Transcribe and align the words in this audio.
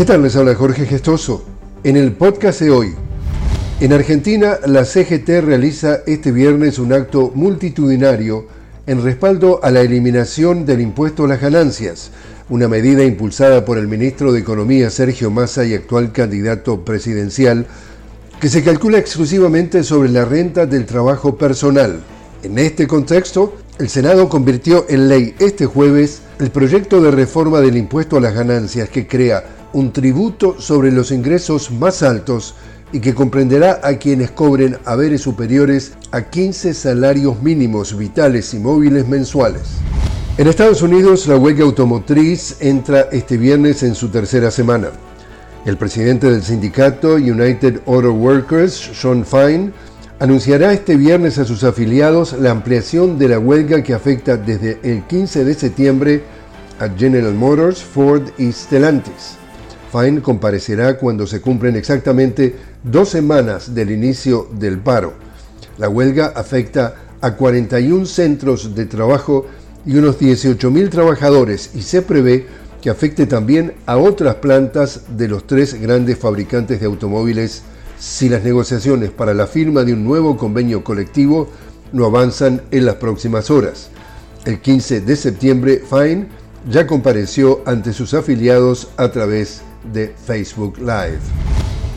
¿Qué 0.00 0.06
tal? 0.06 0.22
Les 0.22 0.34
habla 0.34 0.54
Jorge 0.54 0.86
Gestoso. 0.86 1.44
En 1.84 1.94
el 1.94 2.12
podcast 2.12 2.62
de 2.62 2.70
hoy, 2.70 2.94
en 3.80 3.92
Argentina 3.92 4.56
la 4.64 4.86
CGT 4.86 5.28
realiza 5.42 5.98
este 6.06 6.32
viernes 6.32 6.78
un 6.78 6.94
acto 6.94 7.30
multitudinario 7.34 8.46
en 8.86 9.04
respaldo 9.04 9.62
a 9.62 9.70
la 9.70 9.82
eliminación 9.82 10.64
del 10.64 10.80
impuesto 10.80 11.24
a 11.24 11.28
las 11.28 11.42
ganancias, 11.42 12.12
una 12.48 12.66
medida 12.66 13.04
impulsada 13.04 13.66
por 13.66 13.76
el 13.76 13.88
ministro 13.88 14.32
de 14.32 14.40
Economía 14.40 14.88
Sergio 14.88 15.30
Massa 15.30 15.66
y 15.66 15.74
actual 15.74 16.12
candidato 16.12 16.82
presidencial, 16.82 17.66
que 18.40 18.48
se 18.48 18.64
calcula 18.64 18.96
exclusivamente 18.96 19.84
sobre 19.84 20.08
la 20.08 20.24
renta 20.24 20.64
del 20.64 20.86
trabajo 20.86 21.36
personal. 21.36 22.00
En 22.42 22.58
este 22.58 22.86
contexto, 22.86 23.54
el 23.80 23.88
Senado 23.88 24.28
convirtió 24.28 24.84
en 24.90 25.08
ley 25.08 25.34
este 25.38 25.64
jueves 25.64 26.20
el 26.38 26.50
proyecto 26.50 27.00
de 27.00 27.10
reforma 27.10 27.60
del 27.60 27.78
impuesto 27.78 28.18
a 28.18 28.20
las 28.20 28.34
ganancias 28.34 28.90
que 28.90 29.06
crea 29.06 29.42
un 29.72 29.90
tributo 29.90 30.60
sobre 30.60 30.92
los 30.92 31.10
ingresos 31.10 31.70
más 31.70 32.02
altos 32.02 32.54
y 32.92 33.00
que 33.00 33.14
comprenderá 33.14 33.80
a 33.82 33.96
quienes 33.96 34.32
cobren 34.32 34.76
haberes 34.84 35.22
superiores 35.22 35.92
a 36.10 36.20
15 36.20 36.74
salarios 36.74 37.42
mínimos 37.42 37.96
vitales 37.96 38.52
y 38.52 38.58
móviles 38.58 39.08
mensuales. 39.08 39.62
En 40.36 40.46
Estados 40.46 40.82
Unidos, 40.82 41.26
la 41.26 41.36
huelga 41.36 41.64
automotriz 41.64 42.56
entra 42.60 43.08
este 43.12 43.38
viernes 43.38 43.82
en 43.82 43.94
su 43.94 44.10
tercera 44.10 44.50
semana. 44.50 44.90
El 45.64 45.78
presidente 45.78 46.30
del 46.30 46.42
sindicato 46.42 47.14
United 47.14 47.80
Auto 47.86 48.12
Workers, 48.12 48.74
Sean 48.92 49.24
Fine, 49.24 49.72
anunciará 50.20 50.74
este 50.74 50.96
viernes 50.96 51.38
a 51.38 51.46
sus 51.46 51.64
afiliados 51.64 52.34
la 52.34 52.50
ampliación 52.50 53.18
de 53.18 53.28
la 53.28 53.38
huelga 53.38 53.82
que 53.82 53.94
afecta 53.94 54.36
desde 54.36 54.78
el 54.82 55.04
15 55.04 55.46
de 55.46 55.54
septiembre 55.54 56.22
a 56.78 56.90
General 56.90 57.32
Motors, 57.32 57.82
Ford 57.82 58.28
y 58.36 58.52
Stellantis. 58.52 59.38
Fine 59.90 60.20
comparecerá 60.20 60.98
cuando 60.98 61.26
se 61.26 61.40
cumplen 61.40 61.74
exactamente 61.74 62.54
dos 62.84 63.08
semanas 63.08 63.74
del 63.74 63.90
inicio 63.90 64.46
del 64.52 64.78
paro. 64.78 65.14
La 65.78 65.88
huelga 65.88 66.34
afecta 66.36 66.96
a 67.22 67.34
41 67.34 68.04
centros 68.04 68.74
de 68.74 68.84
trabajo 68.84 69.46
y 69.86 69.96
unos 69.96 70.20
18.000 70.20 70.90
trabajadores 70.90 71.70
y 71.74 71.80
se 71.80 72.02
prevé 72.02 72.46
que 72.82 72.90
afecte 72.90 73.24
también 73.24 73.72
a 73.86 73.96
otras 73.96 74.34
plantas 74.36 75.00
de 75.16 75.28
los 75.28 75.46
tres 75.46 75.80
grandes 75.80 76.18
fabricantes 76.18 76.78
de 76.78 76.86
automóviles 76.86 77.62
si 78.00 78.30
las 78.30 78.42
negociaciones 78.42 79.10
para 79.10 79.34
la 79.34 79.46
firma 79.46 79.84
de 79.84 79.92
un 79.92 80.04
nuevo 80.04 80.36
convenio 80.38 80.82
colectivo 80.82 81.48
no 81.92 82.06
avanzan 82.06 82.62
en 82.70 82.86
las 82.86 82.96
próximas 82.96 83.50
horas. 83.50 83.90
El 84.46 84.60
15 84.60 85.02
de 85.02 85.16
septiembre, 85.16 85.82
Fine 85.88 86.26
ya 86.68 86.86
compareció 86.86 87.60
ante 87.66 87.92
sus 87.92 88.14
afiliados 88.14 88.88
a 88.96 89.10
través 89.10 89.60
de 89.92 90.14
Facebook 90.26 90.78
Live. 90.78 91.20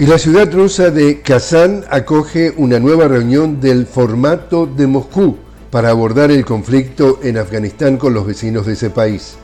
Y 0.00 0.06
la 0.06 0.18
ciudad 0.18 0.52
rusa 0.52 0.90
de 0.90 1.20
Kazán 1.20 1.84
acoge 1.88 2.52
una 2.56 2.80
nueva 2.80 3.06
reunión 3.06 3.60
del 3.60 3.86
formato 3.86 4.66
de 4.66 4.88
Moscú 4.88 5.36
para 5.70 5.90
abordar 5.90 6.32
el 6.32 6.44
conflicto 6.44 7.20
en 7.22 7.38
Afganistán 7.38 7.96
con 7.96 8.12
los 8.12 8.26
vecinos 8.26 8.66
de 8.66 8.72
ese 8.72 8.90
país. 8.90 9.36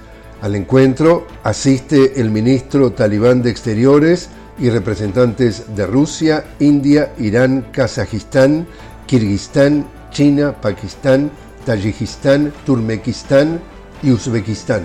Al 0.43 0.57
encuentro 0.57 1.27
asiste 1.45 2.21
el 2.21 2.31
ministro 2.31 2.93
talibán 2.93 3.43
de 3.43 3.51
Exteriores 3.51 4.29
y 4.59 4.71
representantes 4.71 5.75
de 5.75 5.87
Rusia, 5.87 6.45
India, 6.59 7.13
Irán, 7.19 7.69
Kazajistán, 7.73 8.67
Kirguistán, 9.07 9.87
China, 10.11 10.61
Pakistán, 10.61 11.31
Tayikistán, 11.65 12.53
Turmekistán 12.65 13.61
y 14.03 14.11
Uzbekistán. 14.11 14.83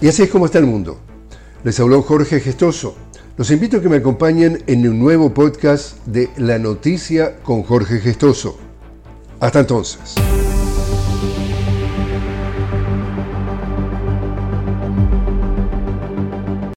Y 0.00 0.08
así 0.08 0.22
es 0.22 0.30
como 0.30 0.46
está 0.46 0.58
el 0.58 0.66
mundo. 0.66 0.98
Les 1.64 1.78
habló 1.80 2.02
Jorge 2.02 2.40
Gestoso. 2.40 2.96
Los 3.36 3.50
invito 3.50 3.78
a 3.78 3.82
que 3.82 3.88
me 3.88 3.96
acompañen 3.96 4.62
en 4.66 4.86
un 4.88 4.98
nuevo 4.98 5.32
podcast 5.32 5.96
de 6.06 6.30
La 6.36 6.58
Noticia 6.58 7.36
con 7.42 7.62
Jorge 7.62 8.00
Gestoso. 8.00 8.58
Hasta 9.40 9.60
entonces. 9.60 10.14